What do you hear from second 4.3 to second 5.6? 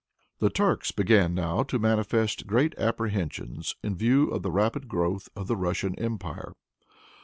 of the rapid growth of the